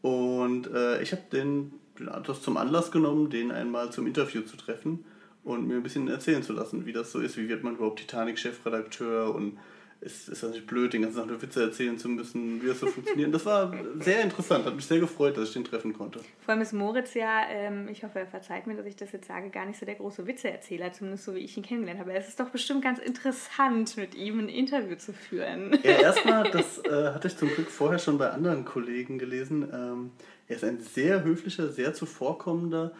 [0.00, 4.56] Und äh, ich habe den, den das zum Anlass genommen, den einmal zum Interview zu
[4.56, 5.04] treffen
[5.44, 7.36] und mir ein bisschen erzählen zu lassen, wie das so ist.
[7.36, 9.58] Wie wird man überhaupt Titanic-Chefredakteur und
[10.02, 12.80] ist, ist das nicht blöd, den ganzen Tag nur Witze erzählen zu müssen, wie das
[12.80, 13.32] so funktioniert.
[13.32, 16.18] das war sehr interessant, hat mich sehr gefreut, dass ich den treffen konnte.
[16.40, 19.28] Vor allem ist Moritz ja, ähm, ich hoffe, er verzeiht mir, dass ich das jetzt
[19.28, 22.12] sage, gar nicht so der große Witzeerzähler, zumindest so wie ich ihn kennengelernt habe.
[22.14, 25.78] Es ist doch bestimmt ganz interessant, mit ihm ein Interview zu führen.
[25.84, 29.68] Ja, erstmal, das äh, hatte ich zum Glück vorher schon bei anderen Kollegen gelesen.
[29.72, 30.10] Ähm,
[30.48, 32.92] er ist ein sehr höflicher, sehr zuvorkommender,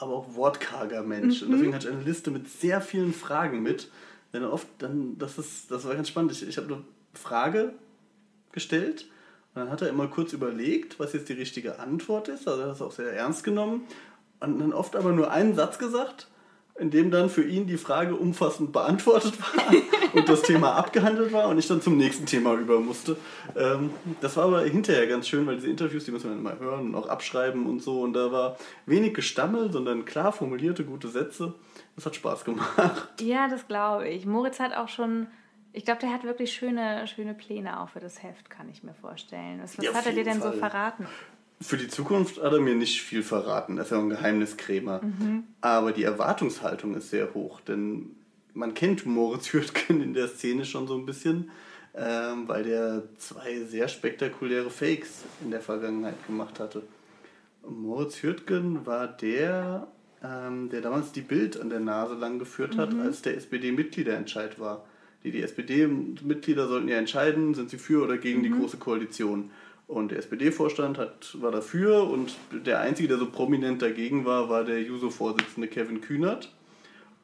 [0.00, 1.42] aber auch wortkarger Mensch.
[1.42, 1.46] Mhm.
[1.46, 3.88] Und deswegen hatte ich eine Liste mit sehr vielen Fragen mit
[4.32, 6.32] denn oft, dann, das ist, das war ganz spannend.
[6.32, 6.84] Ich, ich habe eine
[7.14, 7.74] Frage
[8.52, 9.06] gestellt
[9.54, 12.46] und dann hat er immer kurz überlegt, was jetzt die richtige Antwort ist.
[12.46, 13.86] Also er hat das auch sehr ernst genommen.
[14.38, 16.28] Und dann oft aber nur einen Satz gesagt,
[16.80, 19.74] in dem dann für ihn die Frage umfassend beantwortet war
[20.14, 23.16] und das Thema abgehandelt war und ich dann zum nächsten Thema über musste.
[23.54, 23.90] Ähm,
[24.20, 26.94] das war aber hinterher ganz schön, weil diese Interviews, die muss man immer hören und
[26.94, 28.00] auch abschreiben und so.
[28.00, 31.54] Und da war wenig Gestammel, sondern klar formulierte, gute Sätze.
[31.96, 32.70] Das hat Spaß gemacht.
[33.20, 34.24] Ja, das glaube ich.
[34.24, 35.26] Moritz hat auch schon,
[35.74, 38.94] ich glaube, der hat wirklich schöne, schöne Pläne auch für das Heft, kann ich mir
[38.94, 39.60] vorstellen.
[39.62, 40.52] Was, was ja, hat er dir denn Fall.
[40.52, 41.06] so verraten?
[41.60, 43.76] Für die Zukunft hat er mir nicht viel verraten.
[43.76, 45.02] Er ist ja ein Geheimniskrämer.
[45.02, 45.44] Mhm.
[45.60, 48.16] Aber die Erwartungshaltung ist sehr hoch, denn
[48.54, 51.50] man kennt Moritz Hürtgen in der Szene schon so ein bisschen,
[51.94, 56.82] ähm, weil der zwei sehr spektakuläre Fakes in der Vergangenheit gemacht hatte.
[57.68, 59.86] Moritz Hürtgen war der
[60.22, 63.00] ähm, der damals die Bild an der Nase lang geführt hat, mhm.
[63.00, 64.84] als der SPD-Mitgliederentscheid war.
[65.24, 68.44] Die, die SPD-Mitglieder sollten ja entscheiden, sind sie für oder gegen mhm.
[68.44, 69.50] die Große Koalition.
[69.90, 71.00] Und der SPD-Vorstand
[71.42, 76.52] war dafür und der Einzige, der so prominent dagegen war, war der Juso-Vorsitzende Kevin Kühnert.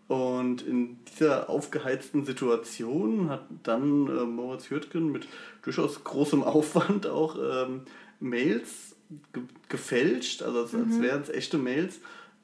[0.09, 5.29] Und in dieser aufgeheizten Situation hat dann äh, Moritz Hürtgen mit
[5.63, 7.83] durchaus großem Aufwand auch ähm,
[8.19, 8.97] Mails
[9.33, 10.83] ge gefälscht, also als, mhm.
[10.87, 12.01] als wären es echte Mails,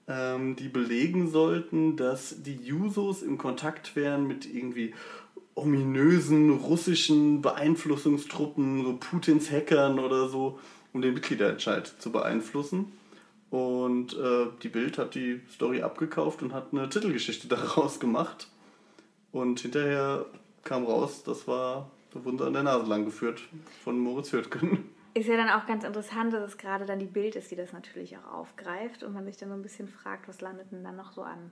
[0.06, 4.94] ähm, die belegen sollten, dass die Jusos im Kontakt wären mit irgendwie
[5.54, 10.58] ominösen russischen Beeinflussungstruppen, so Putins Hackern oder so,
[10.92, 12.92] um den Mitgliederentscheid zu beeinflussen.
[13.50, 18.48] Und äh, die Bild hat die Story abgekauft und hat eine Titelgeschichte daraus gemacht.
[19.30, 20.26] Und hinterher
[20.64, 23.40] kam raus, das war, da wurden an der Nase lang geführt
[23.84, 24.90] von Moritz Hürtgen.
[25.14, 27.74] Ist ja dann auch ganz interessant, dass es gerade dann die Bild ist, die das
[27.74, 30.96] natürlich auch aufgreift und man sich dann so ein bisschen fragt, was landet denn dann
[30.96, 31.50] noch so an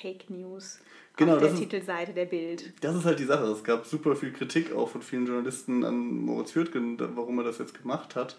[0.00, 0.80] Fake News
[1.16, 2.72] genau, auf der ist, Titelseite der Bild.
[2.80, 3.44] Das ist halt die Sache.
[3.44, 7.58] Es gab super viel Kritik auch von vielen Journalisten an Moritz Hürtgen, warum er das
[7.58, 8.36] jetzt gemacht hat.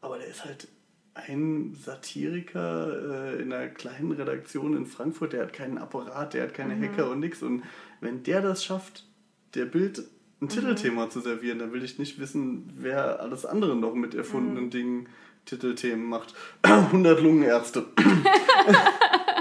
[0.00, 0.68] Aber der ist halt
[1.14, 6.54] ein Satiriker äh, in einer kleinen Redaktion in Frankfurt, der hat keinen Apparat, der hat
[6.54, 6.84] keine mhm.
[6.84, 7.42] Hacker und nichts.
[7.42, 7.62] Und
[8.00, 9.06] wenn der das schafft,
[9.54, 10.04] der Bild
[10.40, 10.48] ein mhm.
[10.48, 11.58] Titelthema zu servieren.
[11.58, 14.70] Dann will ich nicht wissen, wer alles andere noch mit erfundenen mhm.
[14.70, 15.08] Dingen
[15.46, 16.34] Titelthemen macht.
[16.62, 17.86] 100 Lungenärzte.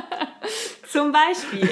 [0.96, 1.68] Zum Beispiel.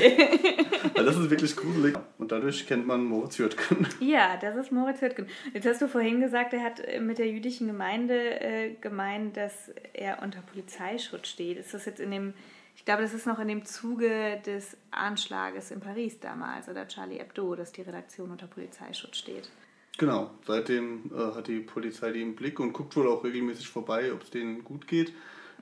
[0.95, 1.97] Das ist wirklich gruselig.
[2.17, 3.87] Und dadurch kennt man Moritz Hürtgen.
[3.99, 5.27] Ja, das ist Moritz Hürtgen.
[5.53, 10.21] Jetzt hast du vorhin gesagt, er hat mit der jüdischen Gemeinde äh, gemeint, dass er
[10.21, 11.57] unter Polizeischutz steht.
[11.57, 12.33] Ist das jetzt in dem
[12.75, 17.19] ich glaube, das ist noch in dem Zuge des Anschlages in Paris damals oder Charlie
[17.19, 19.49] Hebdo, dass die Redaktion unter Polizeischutz steht.
[19.97, 24.11] Genau, seitdem äh, hat die Polizei die im Blick und guckt wohl auch regelmäßig vorbei,
[24.11, 25.13] ob es denen gut geht.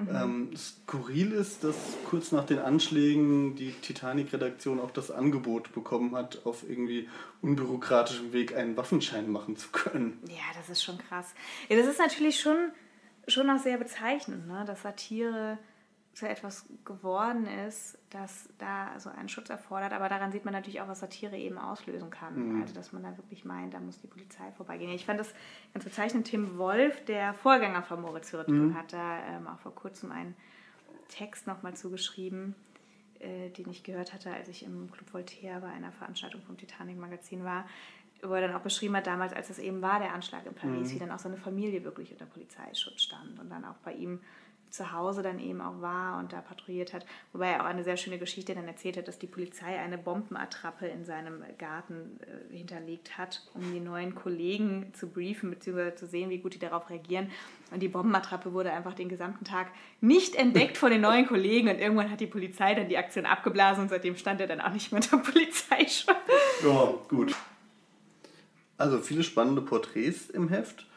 [0.02, 0.16] Mhm.
[0.16, 1.76] Ähm, skurril ist, dass
[2.10, 7.08] kurz nach den Anschlägen die Titanic-Redaktion auch das Angebot bekommen hat, auf irgendwie
[7.42, 10.20] unbürokratischem Weg einen Waffenschein machen zu können.
[10.28, 11.34] Ja, das ist schon krass.
[11.70, 12.72] Ja, das ist natürlich schon,
[13.28, 14.64] schon auch sehr bezeichnend, ne?
[14.66, 15.58] dass Satire
[16.14, 19.94] zu etwas geworden ist, das da so einen Schutz erfordert.
[19.94, 22.56] Aber daran sieht man natürlich auch, was Satire eben auslösen kann.
[22.56, 22.62] Mhm.
[22.62, 24.92] Also, dass man da wirklich meint, da muss die Polizei vorbeigehen.
[24.92, 25.34] Ich fand das
[25.74, 26.28] ganz bezeichnend.
[26.28, 28.76] Tim Wolf, der Vorgänger von Moritz Rüttgen, mhm.
[28.76, 30.36] hat da ähm, auch vor kurzem einen
[31.08, 32.56] Text nochmal zugeschrieben,
[33.20, 37.46] äh, den ich gehört hatte, als ich im Club Voltaire bei einer Veranstaltung vom Titanic-Magazin
[37.46, 37.66] war,
[38.22, 40.90] wo er dann auch beschrieben hat, damals, als es eben war, der Anschlag in Paris,
[40.90, 40.96] mhm.
[40.96, 44.20] wie dann auch seine Familie wirklich unter Polizeischutz stand und dann auch bei ihm
[44.72, 47.06] zu Hause dann eben auch war und da patrouilliert hat.
[47.34, 50.88] Wobei er auch eine sehr schöne Geschichte dann erzählt hat, dass die Polizei eine Bombenattrappe
[50.88, 55.96] in seinem Garten äh, hinterlegt hat, um die neuen Kollegen zu briefen bzw.
[55.96, 57.30] zu sehen, wie gut die darauf reagieren.
[57.72, 59.68] Und die Bombenattrappe wurde einfach den gesamten Tag
[60.02, 63.84] nicht entdeckt von den neuen Kollegen und irgendwann hat die Polizei dann die Aktion abgeblasen
[63.84, 66.16] und seitdem stand er dann auch nicht mehr unter Polizeischutz.
[66.64, 67.36] Ja, gut.
[68.78, 70.88] Also viele spannende Porträts im Heft.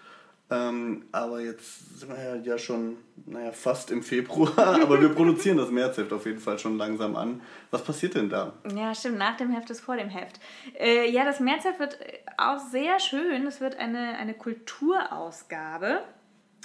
[0.54, 5.70] Ähm, aber jetzt sind wir ja schon naja, fast im Februar, aber wir produzieren das
[5.70, 7.40] Märzheft auf jeden Fall schon langsam an.
[7.70, 8.52] Was passiert denn da?
[8.74, 10.38] Ja, stimmt, nach dem Heft ist vor dem Heft.
[10.78, 11.98] Äh, ja, das Märzheft wird
[12.36, 13.46] auch sehr schön.
[13.46, 16.02] Es wird eine, eine Kulturausgabe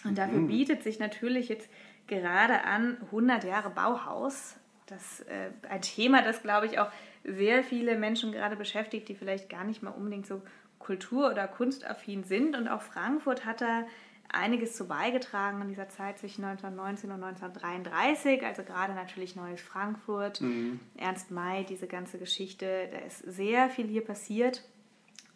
[0.04, 0.47] und dafür mhm.
[0.47, 1.69] bietet sich natürlich jetzt
[2.08, 4.56] gerade an 100 Jahre Bauhaus.
[4.86, 6.91] Das äh, ein Thema, das glaube ich auch
[7.23, 10.41] sehr viele Menschen gerade beschäftigt, die vielleicht gar nicht mal unbedingt so
[10.89, 12.58] kultur- oder kunstaffin sind.
[12.58, 13.86] Und auch Frankfurt hat da
[14.28, 20.41] einiges zu beigetragen in dieser Zeit zwischen 1919 und 1933, also gerade natürlich Neues Frankfurt,
[20.41, 20.80] mhm.
[20.97, 24.63] Ernst May, diese ganze Geschichte, da ist sehr viel hier passiert.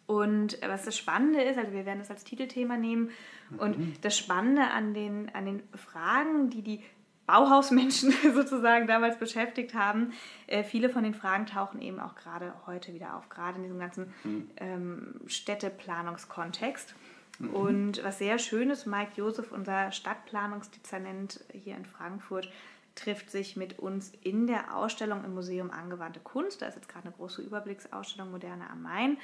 [0.06, 3.10] Und was das Spannende ist, also wir werden das als Titelthema nehmen,
[3.56, 3.94] und mhm.
[4.00, 6.82] das Spannende an den, an den Fragen, die die
[7.26, 10.12] Bauhausmenschen sozusagen damals beschäftigt haben.
[10.46, 13.78] Äh, viele von den Fragen tauchen eben auch gerade heute wieder auf, gerade in diesem
[13.78, 14.50] ganzen mhm.
[14.56, 16.94] ähm, Städteplanungskontext.
[17.38, 17.50] Mhm.
[17.50, 22.50] Und was sehr schön ist, Mike Josef, unser Stadtplanungsdezernent hier in Frankfurt,
[22.94, 26.62] trifft sich mit uns in der Ausstellung im Museum Angewandte Kunst.
[26.62, 29.18] Da ist jetzt gerade eine große Überblicksausstellung Moderne am Main.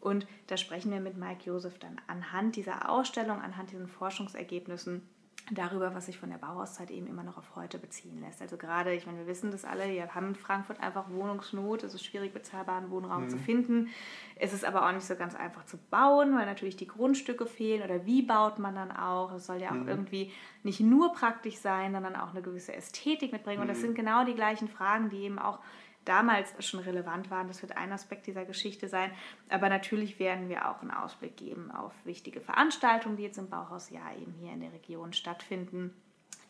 [0.00, 5.00] Und da sprechen wir mit Mike Josef dann anhand dieser Ausstellung, anhand diesen Forschungsergebnissen
[5.50, 8.40] darüber, was sich von der Bauhauszeit eben immer noch auf heute beziehen lässt.
[8.40, 11.92] Also gerade, ich meine, wir wissen das alle, wir haben in Frankfurt einfach Wohnungsnot, es
[11.92, 13.28] ist schwierig, bezahlbaren Wohnraum mhm.
[13.28, 13.88] zu finden.
[14.36, 17.82] Es ist aber auch nicht so ganz einfach zu bauen, weil natürlich die Grundstücke fehlen
[17.82, 19.32] oder wie baut man dann auch.
[19.32, 19.88] Es soll ja auch mhm.
[19.88, 23.60] irgendwie nicht nur praktisch sein, sondern auch eine gewisse Ästhetik mitbringen.
[23.60, 23.82] Und das mhm.
[23.82, 25.58] sind genau die gleichen Fragen, die eben auch
[26.04, 27.48] damals schon relevant waren.
[27.48, 29.10] Das wird ein Aspekt dieser Geschichte sein.
[29.48, 34.16] Aber natürlich werden wir auch einen Ausblick geben auf wichtige Veranstaltungen, die jetzt im Bauhausjahr
[34.16, 35.94] eben hier in der Region stattfinden.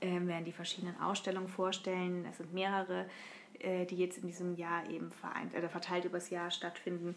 [0.00, 2.26] Ähm, werden die verschiedenen Ausstellungen vorstellen.
[2.28, 3.06] Es sind mehrere,
[3.60, 7.16] äh, die jetzt in diesem Jahr eben vereint, äh, verteilt übers Jahr stattfinden.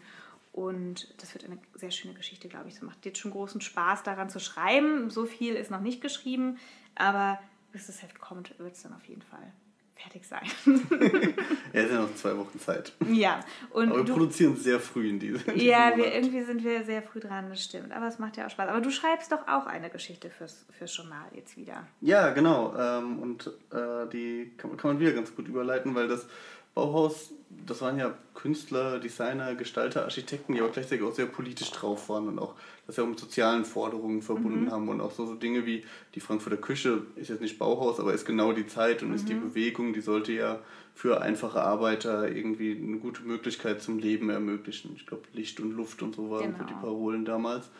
[0.52, 2.74] Und das wird eine sehr schöne Geschichte, glaube ich.
[2.74, 5.10] Es macht jetzt schon großen Spaß, daran zu schreiben.
[5.10, 6.58] So viel ist noch nicht geschrieben,
[6.94, 7.38] aber
[7.72, 9.52] bis das Heft kommt, wird es dann auf jeden Fall
[9.98, 10.46] fertig sein.
[11.72, 12.92] ja, ist ja noch zwei Wochen Zeit.
[13.08, 13.40] Ja.
[13.70, 17.02] Und Aber wir du, produzieren sehr früh in diesem Ja, wir, irgendwie sind wir sehr
[17.02, 17.92] früh dran, das stimmt.
[17.92, 18.68] Aber es macht ja auch Spaß.
[18.68, 21.86] Aber du schreibst doch auch eine Geschichte fürs, fürs Journal jetzt wieder.
[22.00, 22.74] Ja, genau.
[22.76, 26.26] Ähm, und äh, die kann, kann man wieder ganz gut überleiten, weil das
[26.74, 32.08] Bauhaus, das waren ja Künstler, Designer, Gestalter, Architekten, die aber gleichzeitig auch sehr politisch drauf
[32.08, 32.54] waren und auch
[32.86, 34.70] das ja auch mit sozialen Forderungen verbunden mhm.
[34.70, 35.84] haben und auch so, so Dinge wie
[36.14, 39.14] die Frankfurter Küche ist jetzt nicht Bauhaus, aber ist genau die Zeit und mhm.
[39.14, 39.48] ist die mhm.
[39.48, 40.60] Bewegung, die sollte ja
[40.94, 44.92] für einfache Arbeiter irgendwie eine gute Möglichkeit zum Leben ermöglichen.
[44.96, 46.66] Ich glaube, Licht und Luft und so waren genau.
[46.66, 47.70] die Parolen damals.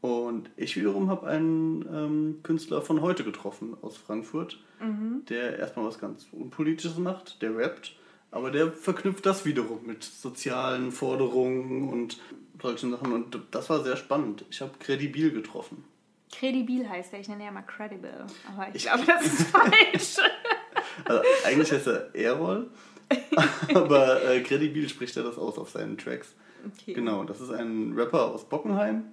[0.00, 5.24] Und ich wiederum habe einen ähm, Künstler von heute getroffen aus Frankfurt, mhm.
[5.28, 7.96] der erstmal was ganz Unpolitisches macht, der rappt
[8.30, 12.18] aber der verknüpft das wiederum mit sozialen Forderungen und
[12.60, 13.12] solchen Sachen.
[13.12, 14.44] Und das war sehr spannend.
[14.50, 15.84] Ich habe Credibil getroffen.
[16.32, 18.26] Credibil heißt er, ich nenne ja mal Credible.
[18.52, 20.16] Aber ich, ich glaube, das ist falsch.
[21.04, 22.70] Also, eigentlich heißt er Errol,
[23.74, 26.34] aber äh, Credibil spricht er das aus auf seinen Tracks.
[26.66, 26.94] Okay.
[26.94, 29.04] Genau, das ist ein Rapper aus Bockenheim.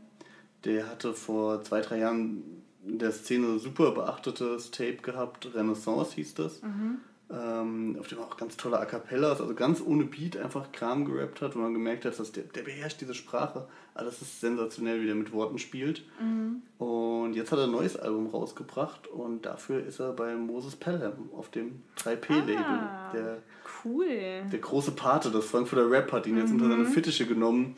[0.65, 5.53] Der hatte vor zwei, drei Jahren in der Szene super beachtetes Tape gehabt.
[5.53, 6.61] Renaissance hieß das.
[6.61, 6.99] Mhm
[7.31, 11.41] ähm, auf dem auch ganz tolle A Cappellas, also ganz ohne Beat einfach Kram gerappt
[11.41, 13.67] hat, wo man gemerkt hat, dass der, der beherrscht diese Sprache.
[13.95, 16.03] Alles ist sensationell, wie der mit Worten spielt.
[16.19, 16.61] Mhm.
[16.77, 21.29] Und jetzt hat er ein neues Album rausgebracht und dafür ist er bei Moses Pelham
[21.35, 22.57] auf dem 3P-Label.
[22.57, 23.37] Ah, der,
[23.83, 24.07] cool.
[24.51, 26.61] Der große Pate, das Frankfurter Rap, hat ihn jetzt mhm.
[26.61, 27.75] unter seine Fittiche genommen.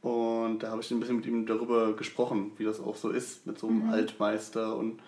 [0.00, 3.46] Und da habe ich ein bisschen mit ihm darüber gesprochen, wie das auch so ist
[3.46, 3.90] mit so einem mhm.
[3.90, 4.76] Altmeister.
[4.76, 5.00] Und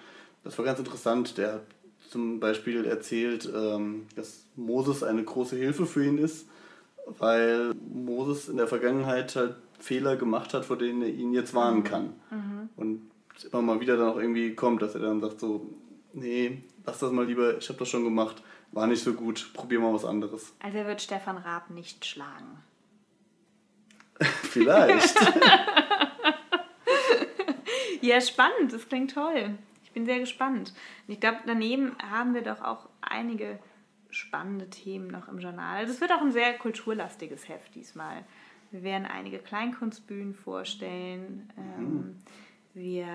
[0.42, 1.38] das war ganz interessant.
[1.38, 1.62] Der hat
[2.10, 6.48] zum Beispiel erzählt, ähm, dass Moses eine große Hilfe für ihn ist,
[7.06, 11.84] weil Moses in der Vergangenheit halt Fehler gemacht hat, vor denen er ihn jetzt warnen
[11.84, 12.14] kann.
[12.30, 12.68] Mhm.
[12.76, 13.10] Und
[13.52, 15.66] immer mal wieder dann auch irgendwie kommt, dass er dann sagt so,
[16.12, 18.42] nee, lass das mal lieber, ich habe das schon gemacht,
[18.72, 20.52] war nicht so gut, probier mal was anderes.
[20.60, 22.58] Also er wird Stefan Raab nicht schlagen.
[24.20, 25.16] Vielleicht.
[28.00, 29.56] ja, spannend, das klingt toll.
[29.90, 30.72] Ich bin sehr gespannt.
[31.08, 33.58] Und ich glaube, daneben haben wir doch auch einige
[34.08, 35.78] spannende Themen noch im Journal.
[35.78, 38.24] Also es wird auch ein sehr kulturlastiges Heft diesmal.
[38.70, 41.50] Wir werden einige Kleinkunstbühnen vorstellen.
[41.56, 42.18] Mhm.
[42.72, 43.08] wir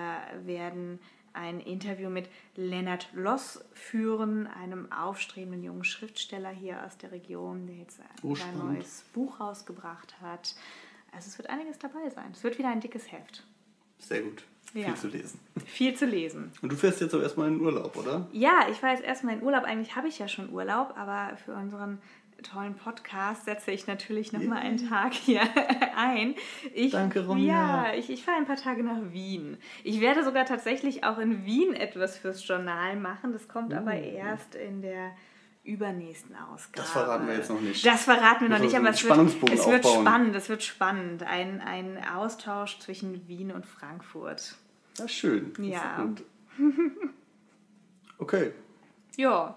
[0.44, 0.98] werden
[1.32, 7.76] ein Interview mit Lennart Loss führen, einem aufstrebenden jungen Schriftsteller hier aus der Region, der
[7.76, 10.54] jetzt ein oh, neues Buch rausgebracht hat.
[11.12, 12.32] Also es wird einiges dabei sein.
[12.32, 13.46] Es wird wieder ein dickes Heft.
[13.98, 14.44] Sehr gut.
[14.74, 14.86] Ja.
[14.86, 15.40] Viel zu lesen.
[15.64, 16.52] Viel zu lesen.
[16.60, 18.26] Und du fährst jetzt aber erstmal in Urlaub, oder?
[18.32, 19.64] Ja, ich fahre jetzt erstmal in Urlaub.
[19.64, 21.98] Eigentlich habe ich ja schon Urlaub, aber für unseren
[22.42, 24.50] tollen Podcast setze ich natürlich noch yeah.
[24.50, 25.40] mal einen Tag hier
[25.96, 26.34] ein.
[26.74, 27.86] Ich, Danke, Ronja.
[27.88, 29.56] Ja, ich, ich fahre ein paar Tage nach Wien.
[29.84, 33.32] Ich werde sogar tatsächlich auch in Wien etwas fürs Journal machen.
[33.32, 33.76] Das kommt uh.
[33.76, 35.12] aber erst in der
[35.66, 36.76] übernächsten Ausgabe.
[36.76, 37.84] Das verraten wir jetzt noch nicht.
[37.84, 40.34] Das verraten wir noch nicht, aber es wird, es wird spannend.
[40.36, 41.22] Es wird spannend.
[41.22, 44.56] Ein, ein Austausch zwischen Wien und Frankfurt.
[44.98, 45.52] Ja, schön.
[45.58, 46.08] Ja.
[48.18, 48.52] Okay.
[49.16, 49.56] Ja.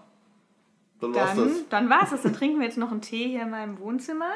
[0.99, 1.69] Dann war's dann, das.
[1.69, 2.23] Dann war's das.
[2.23, 4.33] Dann trinken wir jetzt noch einen Tee hier in meinem Wohnzimmer.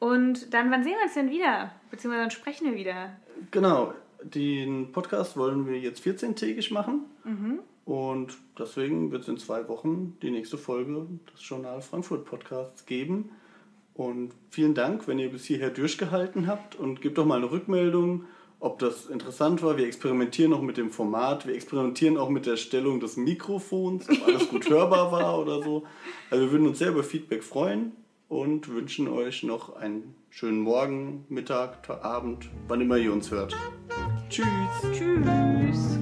[0.00, 1.70] Und dann, wann sehen wir uns denn wieder?
[1.90, 3.16] Beziehungsweise dann sprechen wir wieder.
[3.52, 3.94] Genau.
[4.22, 7.04] Den Podcast wollen wir jetzt 14-tägig machen.
[7.24, 7.60] Mhm.
[7.84, 13.30] Und deswegen wird es in zwei Wochen die nächste Folge des Journal Frankfurt Podcasts geben.
[13.92, 18.24] Und vielen Dank, wenn ihr bis hierher durchgehalten habt und gebt doch mal eine Rückmeldung,
[18.58, 19.76] ob das interessant war.
[19.76, 24.26] Wir experimentieren noch mit dem Format, wir experimentieren auch mit der Stellung des Mikrofons, ob
[24.26, 25.84] alles gut hörbar war oder so.
[26.30, 27.92] Also wir würden uns sehr über Feedback freuen
[28.28, 33.54] und wünschen euch noch einen schönen Morgen, Mittag, Abend, wann immer ihr uns hört.
[34.30, 34.46] Tschüss.
[34.92, 35.98] Tschüss.